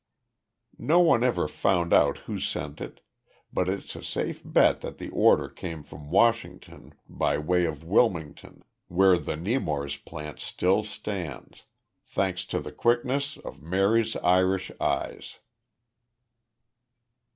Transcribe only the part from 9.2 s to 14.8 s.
Nemours plant still stands thanks to the quickness of Mary's Irish